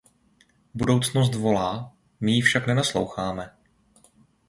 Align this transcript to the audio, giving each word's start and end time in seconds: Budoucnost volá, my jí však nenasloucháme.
Budoucnost 0.73 1.35
volá, 1.35 1.93
my 2.21 2.31
jí 2.31 2.41
však 2.41 2.67
nenasloucháme. 2.67 3.51